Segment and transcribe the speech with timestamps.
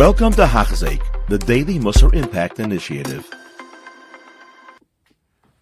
[0.00, 3.28] Welcome to Hachzik, the Daily Musar Impact Initiative.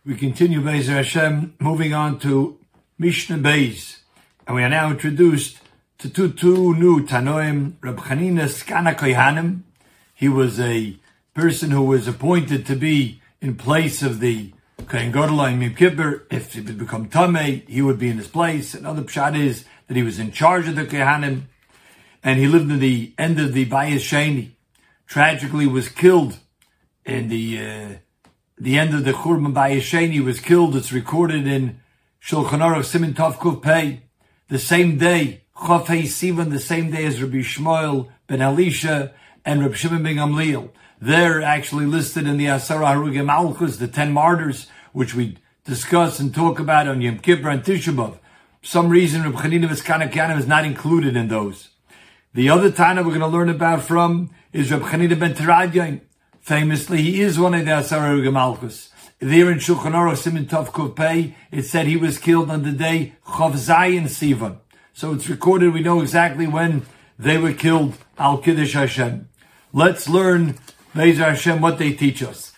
[0.07, 2.57] We continue, Bezer Hashem, moving on to
[3.01, 3.99] Mishnah Beis.
[4.47, 5.59] And we are now introduced
[5.99, 9.63] to two, two new Tanoim, Rab Chanina Skana Kohanim.
[10.15, 10.97] He was a
[11.35, 14.53] person who was appointed to be in place of the
[14.87, 16.29] Kohen Gadol and Yom Kippur.
[16.31, 18.73] If he would become Tameh, he would be in his place.
[18.73, 21.47] Another pshat is that he was in charge of the Kohanim
[22.23, 24.53] and he lived in the end of the Bayis Sheni.
[25.07, 26.39] Tragically, was killed
[27.05, 27.89] in the uh,
[28.59, 30.23] the end of the Churban Bayis Sheni.
[30.23, 30.77] Was killed.
[30.77, 31.81] It's recorded in
[32.23, 34.03] Shulchan Aruch Simin Tov Pei.
[34.49, 39.13] The same day, Chof Sivan, the same day as Rabbi Yishmael ben Elisha
[39.45, 40.71] and Rabbi Shimon ben Gamliel.
[41.01, 46.35] They're actually listed in the Asara Harugim Malchus, the ten martyrs, which we discuss and
[46.35, 48.19] talk about on Yom Kippur and Tisha B'Av.
[48.63, 51.71] some reason, Rabbi Chanina Vizkana is not included in those.
[52.35, 56.03] The other Tana we're going to learn about from is Reb Chanina ben Teradyon.
[56.41, 58.91] Famously, he is one of the Asar Malchus.
[59.19, 60.47] There in Shulchan Aruch Simin
[61.51, 64.59] it said he was killed on the day Chav Zayin Sivan.
[64.93, 66.83] So it's recorded, we know exactly when
[67.19, 69.31] they were killed, Al Kiddush Hashem.
[69.73, 70.59] Let's learn,
[70.95, 72.53] Bezer Hashem, what they teach us.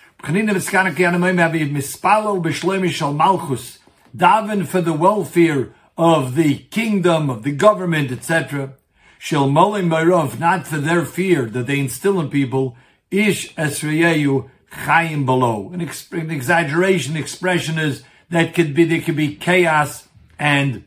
[4.16, 8.74] Daven for the welfare of the kingdom, of the government, etc.
[9.22, 12.74] Shel Molim Marov, not for their fear that they instill in people,
[13.10, 15.70] Ish Esrayeyu Chaim below.
[15.74, 20.84] An, exp- an exaggeration expression is that could be, there could be chaos and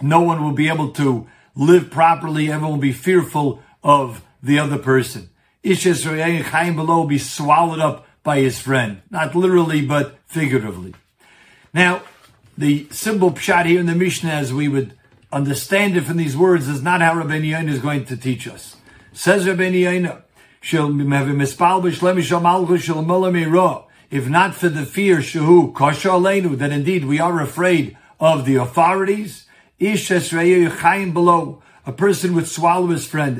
[0.00, 2.50] no one will be able to live properly.
[2.50, 5.28] Everyone will be fearful of the other person.
[5.62, 9.02] Ish Esrayeyu Chaim below will be swallowed up by his friend.
[9.10, 10.94] Not literally, but figuratively.
[11.74, 12.04] Now,
[12.56, 14.94] the simple pshat here in the Mishnah, as we would
[15.32, 18.76] understand it from these words is not how Rabbeinu Yonah is going to teach us.
[19.12, 20.24] Says Rabbeinu Yonah,
[24.10, 29.46] if not for the fear, shahu that indeed we are afraid of the authorities,
[29.78, 33.38] ish below, a person would swallow his friend.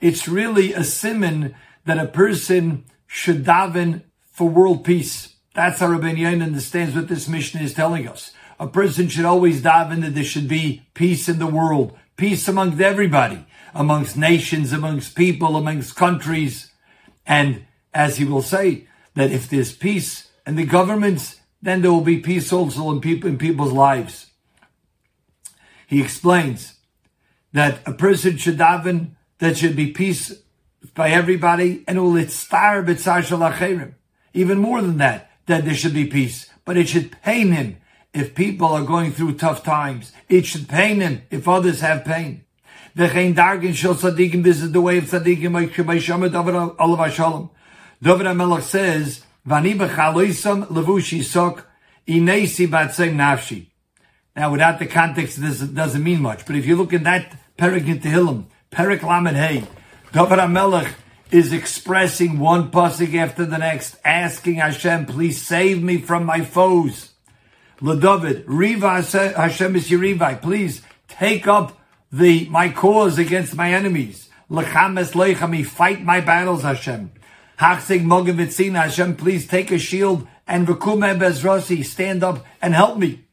[0.00, 4.02] It's really a simon that a person should daven
[4.32, 5.33] for world peace.
[5.54, 8.32] That's how Rabbeinu Yonah understands what this Mishnah is telling us.
[8.58, 12.80] A person should always daven that there should be peace in the world, peace amongst
[12.80, 16.70] everybody, amongst nations, amongst people, amongst countries.
[17.24, 22.00] And as he will say, that if there's peace in the governments, then there will
[22.00, 24.26] be peace also in, people, in people's lives.
[25.86, 26.74] He explains
[27.52, 30.32] that a person should daven that should be peace
[30.94, 32.84] by everybody, and it will star
[34.34, 37.76] Even more than that, that there should be peace, but it should pain him
[38.12, 40.12] if people are going through tough times.
[40.28, 42.44] It should pain him if others have pain.
[42.94, 45.52] This is the way of tzaddikim,
[48.02, 49.22] David HaMelech says.
[54.36, 57.86] Now, without the context, this doesn't mean much, but if you look in that Perik
[57.86, 59.64] in Tehillim, Perik Lamed Hey,
[60.12, 60.92] David HaMelech
[61.34, 67.10] is expressing one pasuk after the next, asking Hashem, please save me from my foes.
[67.80, 71.76] LeDavid, Riva Hashem is Yerivi, please take up
[72.12, 74.28] the my cause against my enemies.
[74.48, 77.10] Lechames leichami, fight my battles, Hashem.
[77.58, 83.24] Hachsig Mogavitzina, Hashem, please take a shield and Vekume Bezrosi, stand up and help me.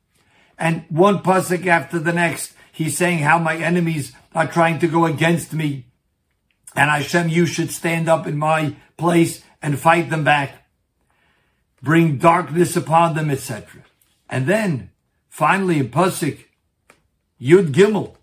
[0.58, 5.06] And one pasuk after the next, he's saying how my enemies are trying to go
[5.06, 5.86] against me
[6.76, 10.66] and Hashem, you should stand up in my place and fight them back.
[11.82, 13.84] Bring darkness upon them, etc.
[14.30, 14.92] And then,
[15.30, 16.46] finally, in Pasuk,
[17.42, 18.16] Yud Gimel,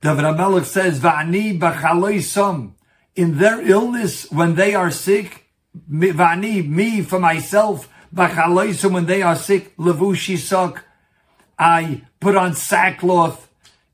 [0.00, 2.72] David HaMelech says, Va'ani b'chaloisam,
[3.16, 5.46] in their illness, when they are sick,
[5.90, 10.84] Va'ani, me for myself, b'chaloisam, when they are sick, levushi sok,
[11.58, 13.49] I put on sackcloth,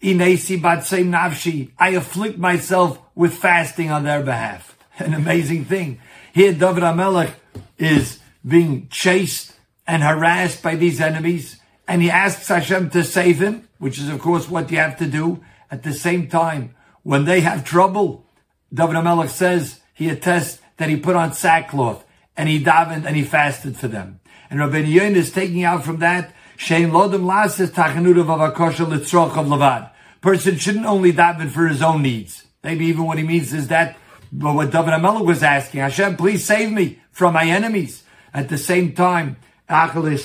[0.07, 4.79] inesi batsem nafshi, I afflict myself with fasting on their behalf.
[4.99, 6.01] An amazing thing.
[6.33, 7.33] Here, David HaMelech
[7.77, 9.53] is being chased
[9.87, 14.21] and harassed by these enemies, and he asks Hashem to save him, which is, of
[14.21, 15.43] course, what you have to do.
[15.71, 18.27] At the same time, when they have trouble,
[18.73, 22.05] David HaMelech says, he attests that he put on sackcloth,
[22.37, 24.21] and he davened and he fasted for them.
[24.51, 29.47] And Rabbeinu Yonah is taking out from that, Shein Lodem Lasis Tachanudav Avakosha Litzroch of
[29.47, 29.91] Levad.
[30.27, 32.43] Person shouldn't only daven for his own needs.
[32.65, 33.97] Maybe even what he means is that
[34.33, 38.03] but what David HaMelech was asking, Hashem, please save me from my enemies.
[38.35, 39.37] At the same time,
[39.69, 40.19] At the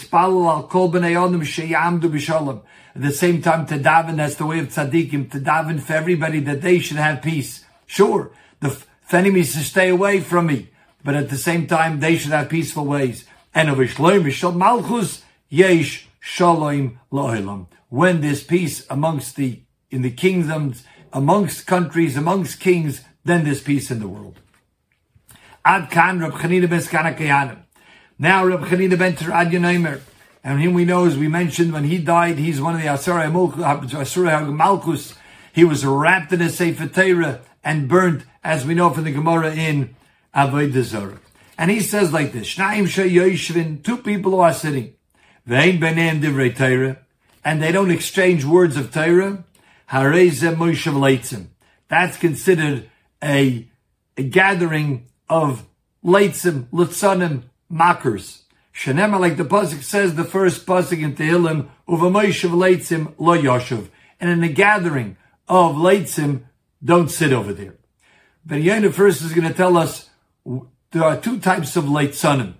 [3.13, 6.79] same time, to daven, that's the way of tzaddikim, to daven for everybody that they
[6.79, 7.63] should have peace.
[7.85, 8.75] Sure, the
[9.11, 10.71] enemies should stay away from me,
[11.03, 13.25] but at the same time, they should have peaceful ways.
[13.53, 13.77] And of
[14.55, 16.97] Malchus, Yesh Shalom.
[17.89, 19.61] When there's peace amongst the,
[19.91, 20.83] in the kingdoms,
[21.13, 24.39] amongst countries, amongst kings, then there's peace in the world.
[25.63, 27.63] Ad Rab ben
[28.17, 30.01] Now Rab Chanina ben Terad
[30.43, 33.29] and him we know, as we mentioned, when he died, he's one of the Asura
[33.29, 35.15] Malkus.
[35.53, 39.53] He was wrapped in a Sefer Torah and burnt, as we know from the Gemara
[39.53, 39.95] in
[40.33, 41.19] Avodah Zarah.
[41.57, 44.95] And he says like this, two people who are sitting,
[45.45, 49.43] and they don't exchange words of Torah,
[51.89, 52.89] that's considered
[53.21, 53.67] a,
[54.17, 55.65] a gathering of
[56.03, 58.43] leitzim, lutzanim, mockers.
[58.73, 63.89] Shanema, like the pasuk says, the first pasuk in Tehillim, uvamoishav leitzim lo yoshev.
[64.21, 65.17] And in a gathering
[65.49, 66.43] of leitzim,
[66.83, 67.75] don't sit over there.
[68.45, 70.09] But Yonah first is going to tell us
[70.91, 72.53] there are two types of leitzanim.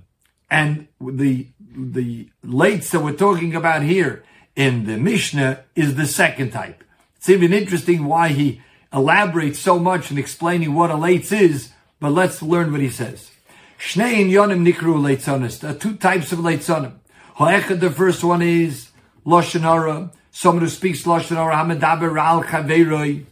[0.49, 4.25] And the, the lates that we're talking about here
[4.55, 6.83] in the Mishnah is the second type.
[7.21, 12.13] It's even interesting why he elaborates so much in explaining what a lates is, but
[12.13, 13.29] let's learn what he says.
[13.77, 15.59] Shnei yonim nikru leitzonis.
[15.59, 16.93] There uh, are two types of leitzonim.
[17.35, 18.89] Ho'echad, the first one is
[19.23, 20.11] Lashon.
[20.31, 23.25] Someone who speaks Lashon Hara, hamadaber al chaveroi.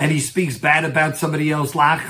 [0.00, 1.76] And he speaks bad about somebody else.
[1.76, 2.08] With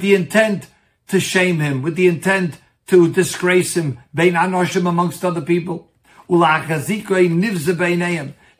[0.00, 0.66] the intent
[1.06, 2.58] to shame him, with the intent
[2.88, 5.88] to disgrace him, bein anoshim amongst other people.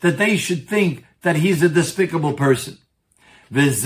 [0.02, 2.78] That they should think that he's a despicable person.
[3.50, 3.84] This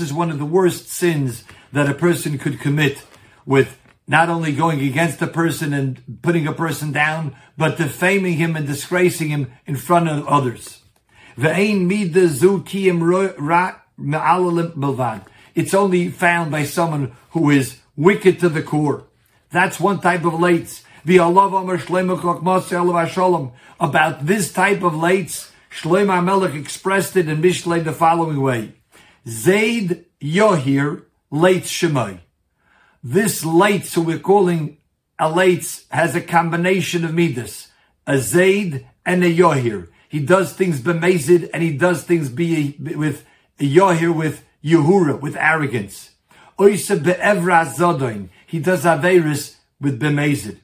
[0.00, 3.04] is one of the worst sins that a person could commit
[3.44, 3.78] with
[4.08, 8.66] not only going against a person and putting a person down, but defaming him and
[8.66, 10.82] disgracing him in front of others.
[15.54, 19.04] It's only found by someone who is wicked to the core.
[19.50, 20.82] That's one type of lates.
[21.08, 21.76] About
[24.26, 28.72] this type of lates, Shlomo Melech expressed it in Mishlei the following way.
[29.28, 32.18] Zaid Yohir late Shemai.
[33.04, 34.78] This late, so we're calling
[35.16, 37.68] a late, has a combination of midas.
[38.04, 39.86] A Zaid and a Yohir.
[40.08, 43.24] He does things bemazid and he does things be with
[43.60, 46.10] Yohir with Yehura, with arrogance.
[46.58, 48.30] Oisa be'evra zodoin.
[48.46, 50.58] He does Averis with bemazid.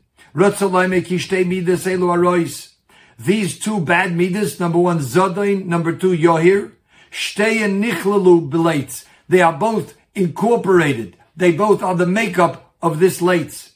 [3.19, 6.73] These two bad midas, number one zodoin, number two yohir,
[7.11, 9.05] shtei and nichlalu belates.
[9.29, 11.17] They are both incorporated.
[11.37, 13.73] They both are the makeup of this lates.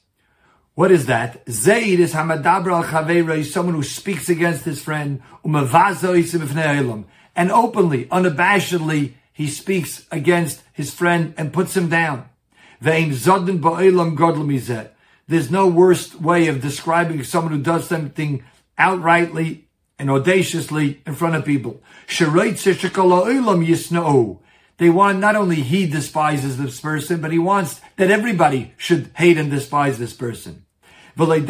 [0.74, 1.42] What is that?
[1.48, 5.56] Zayd is hamadabra al chaveira, someone who speaks against his friend, and
[7.52, 12.28] openly, unabashedly, he speaks against his friend and puts him down.
[15.28, 18.44] There's no worse way of describing someone who does something
[18.78, 19.64] outrightly
[19.98, 21.82] and audaciously in front of people.
[24.78, 29.38] They want not only he despises this person, but he wants that everybody should hate
[29.38, 30.64] and despise this person.
[31.16, 31.40] Not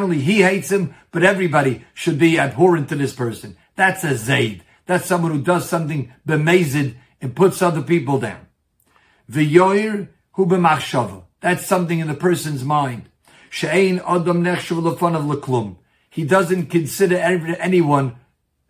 [0.00, 3.58] only he hates him, but everybody should be abhorrent to this person.
[3.76, 4.64] That's a Zayd.
[4.86, 8.46] That's someone who does something bemazed and puts other people down.
[11.40, 13.08] That's something in the person's mind.
[13.50, 15.76] She'ein adam nechshav lefanov leklum.
[16.10, 18.16] He doesn't consider anyone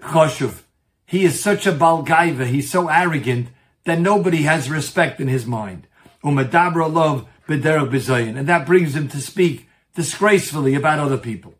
[0.00, 0.62] choshev.
[1.06, 2.46] He is such a balgaiva.
[2.46, 3.48] He's so arrogant
[3.84, 5.86] that nobody has respect in his mind.
[6.24, 8.36] Umadabra love b'derech b'zayin.
[8.36, 11.54] And that brings him to speak disgracefully about other people.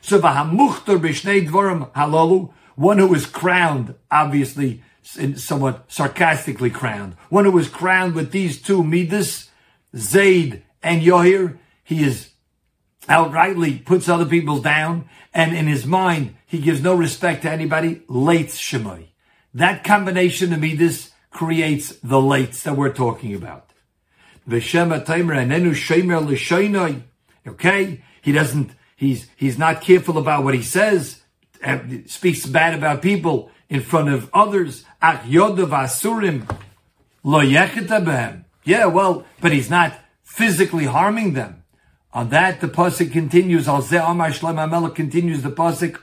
[0.00, 2.52] So v'hamuchter b'shnei dvarim halalu.
[2.76, 7.14] One who is crowned, obviously, somewhat sarcastically crowned.
[7.28, 9.50] One who is crowned with these two midas,
[9.96, 11.58] Zaid and Yohir.
[11.82, 12.30] He is
[13.08, 18.02] outrightly puts other people down, and in his mind, he gives no respect to anybody.
[18.08, 19.08] Late Shemai.
[19.54, 23.70] That combination of midas creates the lates that we're talking about.
[27.46, 28.70] Okay, he doesn't.
[28.96, 31.22] He's he's not careful about what he says.
[32.06, 34.84] Speaks bad about people in front of others.
[38.66, 39.94] Yeah, well, but he's not
[40.24, 41.62] physically harming them.
[42.12, 43.68] On that, the pasuk continues.
[43.68, 46.00] Al Amar Shlomo Melech continues the pasuk.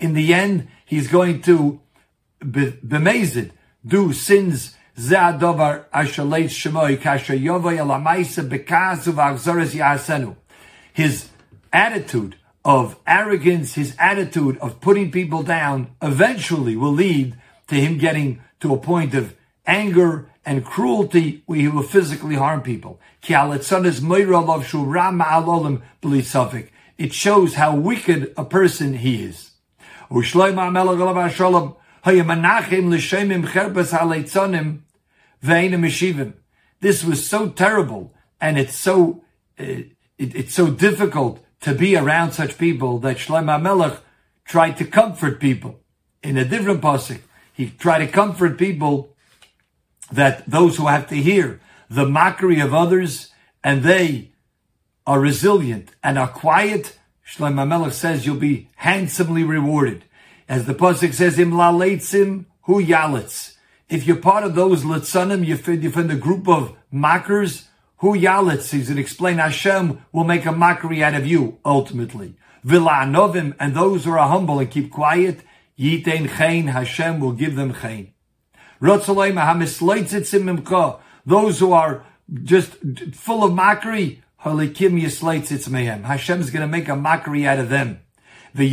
[0.00, 1.80] In the end, he's going to
[2.40, 3.50] be, be
[3.86, 10.36] do sins Ze adovar ashaleit shemoi kasher yovay elamaisa bekasu v'achzoris yasenu.
[10.92, 11.28] His
[11.72, 18.40] attitude of arrogance, his attitude of putting people down, eventually will lead to him getting
[18.60, 19.34] to a point of
[19.66, 23.00] anger and cruelty where he will physically harm people.
[26.96, 29.50] It shows how wicked a person he is.
[36.80, 39.22] This was so terrible and it's so
[39.58, 39.64] uh,
[40.18, 44.00] it, it's so difficult to be around such people that Shlomo Melech
[44.44, 45.80] tried to comfort people.
[46.22, 47.20] In a different pasuk,
[47.52, 49.13] he tried to comfort people
[50.12, 53.32] that those who have to hear the mockery of others
[53.62, 54.32] and they
[55.06, 56.98] are resilient and are quiet.
[57.26, 60.04] Shlomo Melech says you'll be handsomely rewarded.
[60.48, 63.56] As the pasuk says, "Im laleitzim hu yalitz."
[63.88, 67.68] If you're part of those litzanim, you're from the group of mockers
[68.04, 72.34] Hu yalitz, he's going explain Hashem will make a mockery out of you, ultimately.
[72.62, 75.40] Vila'anovim, and those who are humble and keep quiet,
[75.78, 78.13] yitain chayin, Hashem will give them chayin.
[78.80, 79.06] Those
[81.58, 82.04] who are
[82.42, 82.72] just
[83.12, 86.04] full of mockery, Halikim Yisleitzitz Mehem.
[86.04, 88.00] Hashem is going to make a mockery out of them.
[88.54, 88.70] They're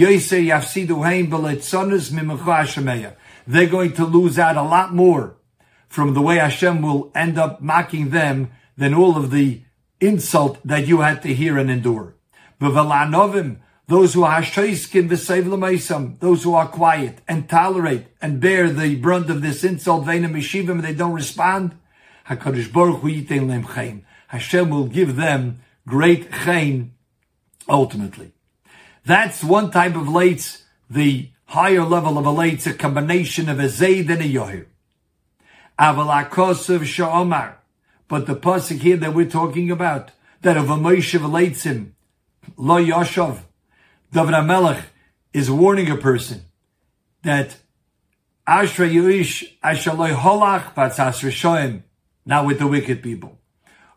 [3.67, 5.37] going to lose out a lot more
[5.89, 9.63] from the way Hashem will end up mocking them than all of the
[9.99, 12.15] insult that you had to hear and endure.
[13.91, 14.85] Those who are those
[16.43, 21.11] who are quiet and tolerate and bear the brunt of this insult, and they don't
[21.11, 21.75] respond,
[22.23, 22.71] Hashem
[24.69, 26.93] will give them great chain
[27.67, 28.31] ultimately.
[29.05, 33.67] That's one type of lates, the higher level of a lates, a combination of a
[33.67, 34.67] zayd and a yohir.
[35.77, 36.25] Aval
[36.85, 37.55] sha'omar.
[38.07, 40.11] But the pasuk here that we're talking about,
[40.43, 41.91] that of a Moshe Leitzim,
[42.55, 43.47] Lo Yashov,
[44.13, 44.83] David HaMelech
[45.31, 46.41] is warning a person
[47.23, 47.55] that
[48.45, 51.83] Ashra Yuish Ashaloi Holach Batzas Rishoim,
[52.25, 53.39] not with the wicked people.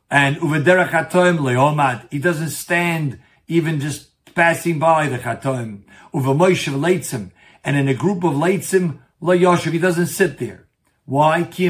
[0.08, 3.18] And Uvederach Chatoim Leomad, he doesn't stand
[3.48, 5.82] even just passing by the Chatoim.
[6.14, 7.32] Moshe Leitzim,
[7.64, 10.68] and in a group of Leitzim, Lo Yashov, he doesn't sit there.
[11.06, 11.42] Why?
[11.42, 11.66] Because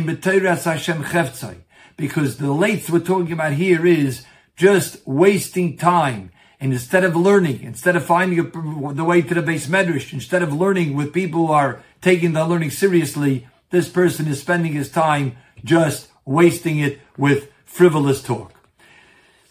[2.36, 6.30] the lates we're talking about here is just wasting time.
[6.64, 8.44] And instead of learning, instead of finding a,
[8.94, 12.46] the way to the beis medrash, instead of learning with people who are taking the
[12.46, 18.54] learning seriously, this person is spending his time just wasting it with frivolous talk.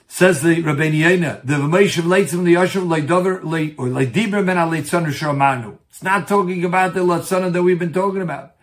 [0.08, 3.44] Says the Rabbeinu Yonah, the V'meishav leitzim liyashav leidover
[3.78, 5.78] or leidibra men ha-leitzanu shamanu.
[5.90, 8.56] It's not talking about the leitzanu that we've been talking about.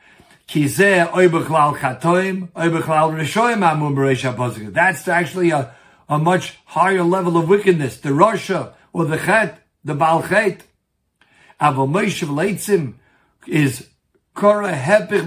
[4.75, 5.75] That's actually a,
[6.11, 7.97] a much higher level of wickedness.
[7.97, 10.64] The Rasha or the Chet, the Baal Chet.
[11.61, 12.95] Moshe Leitzim
[13.47, 13.88] is
[14.35, 15.25] Kora Hepich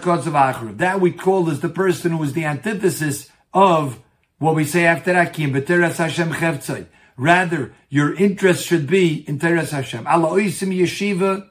[0.00, 4.00] Kotzav That we call as the person who is the antithesis of
[4.38, 6.88] what we say after Akim, B'Teres Hashem.
[7.16, 10.04] Rather, your interest should be in Teres Hashem.
[10.06, 11.48] Allah Oisim Yeshiva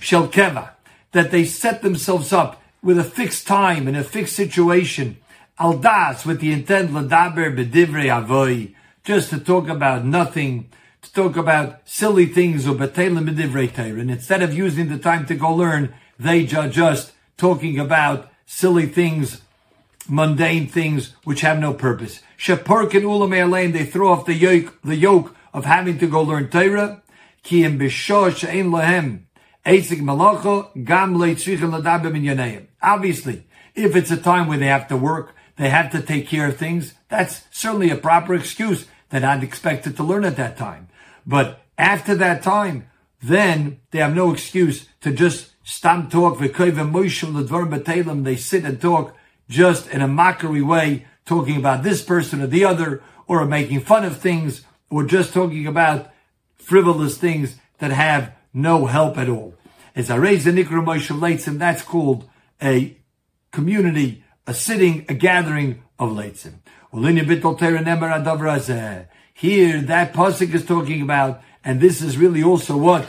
[0.00, 0.72] Shel Keva
[1.12, 5.16] that they set themselves up with a fixed time and a fixed situation.
[5.58, 10.70] Aldas with the intent ladaber bedivrei avoy, just to talk about nothing,
[11.02, 15.34] to talk about silly things or betelim bedivrei And instead of using the time to
[15.34, 19.40] go learn, they are just talking about silly things,
[20.08, 22.20] mundane things which have no purpose.
[22.38, 27.02] Shepurkin ulam they throw off the yoke, the yoke of having to go learn Torah.
[27.42, 27.88] Ki im ein
[28.70, 29.22] lahem
[32.80, 36.46] Obviously, if it's a time where they have to work, they have to take care
[36.46, 40.88] of things, that's certainly a proper excuse that I'd expected to learn at that time.
[41.26, 42.88] But after that time,
[43.22, 46.38] then they have no excuse to just stop talk.
[46.38, 46.48] They
[48.36, 49.16] sit and talk
[49.48, 54.04] just in a mockery way, talking about this person or the other, or making fun
[54.04, 56.10] of things, or just talking about
[56.56, 59.54] frivolous things that have no help at all.
[59.96, 62.28] As I raise the nikra Moshe and that's called
[62.62, 62.96] a
[63.50, 66.54] community, a sitting, a gathering of leitzim.
[69.34, 73.06] Here, that pasuk is talking about, and this is really also what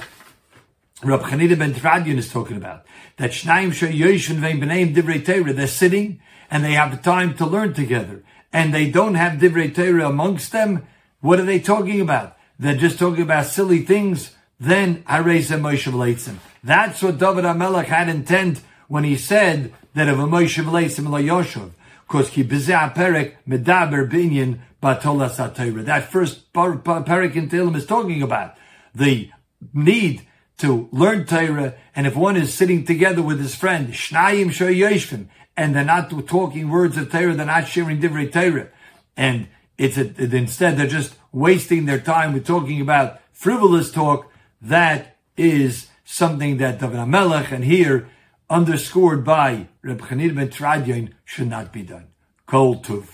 [1.01, 2.85] Rab Chanina ben Teradyon is talking about.
[3.15, 7.45] That Shnaim Yoshun Vein B'neim Divrei Torah, they're sitting and they have the time to
[7.45, 10.85] learn together, and they don't have Divrei Torah amongst them.
[11.21, 12.35] What are they talking about?
[12.57, 14.35] They're just talking about silly things.
[14.59, 16.35] Then I raise a Moshe Leitzim.
[16.65, 21.71] That's what David HaMelech had intent when he said that of a Moshe V'leisim Yoshev,
[22.07, 25.85] because ki bezeh perek medaber binyan batolas HaTorah.
[25.85, 28.55] That first perek in Tehillim is talking about
[28.95, 29.29] the
[29.73, 30.25] need
[30.59, 35.27] to learn Torah, and if one is sitting together with his friend, shnayim shoyeshvim,
[35.57, 38.69] and they're not talking words of Torah, they're not sharing different Torah,
[39.17, 44.31] and it's a, instead they're just wasting their time with talking about frivolous talk.
[44.61, 48.09] That is something that David HaMelech and here
[48.49, 52.07] underscored by Reb Chanina ben Teradyon should not be done.
[52.47, 53.05] Kol Tuv.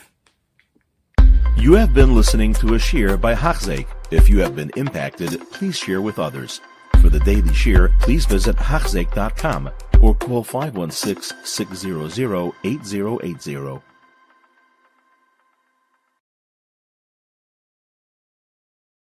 [1.58, 3.88] You have been listening to a shear by Hachzeik.
[4.12, 6.62] If you have been impacted, please share with others.
[7.02, 9.70] For the daily shear, please visit Hachzeik.com
[10.02, 13.95] or call 516 600 8080.